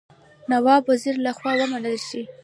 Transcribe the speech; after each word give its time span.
نواب 0.49 0.83
وزیر 0.91 1.15
له 1.25 1.31
خوا 1.37 1.51
ومنل 1.57 1.97
شي. 2.07 2.21